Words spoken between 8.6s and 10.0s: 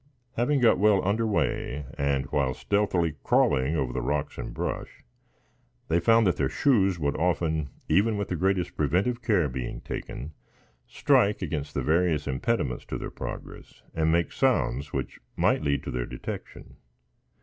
preventive care being